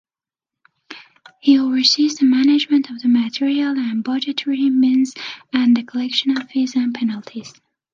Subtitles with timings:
[1.41, 5.13] He oversees the management of the material and budgetary means
[5.53, 7.53] and the collection of fees and penalties.